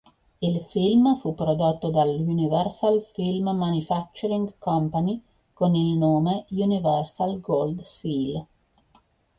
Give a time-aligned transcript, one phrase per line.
[0.41, 5.21] Il film fu prodotto dall'Universal Film Manufacturing Company
[5.53, 8.45] con il nome Universal Gold Seal.